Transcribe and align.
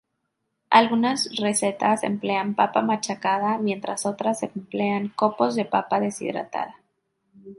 Algunas 0.71 1.29
recetas 1.35 2.01
emplean 2.01 2.55
papa 2.55 2.81
machacada 2.81 3.59
mientras 3.59 4.07
otras 4.07 4.41
emplean 4.41 5.09
copos 5.09 5.53
de 5.53 5.63
papa 5.63 5.99
deshidratada. 5.99 6.75